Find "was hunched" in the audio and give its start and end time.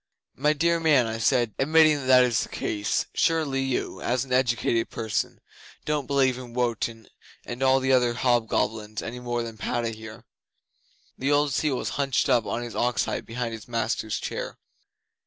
11.75-12.29